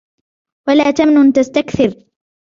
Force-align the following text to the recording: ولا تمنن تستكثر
ولا 0.67 0.91
تمنن 0.91 1.33
تستكثر 1.33 2.05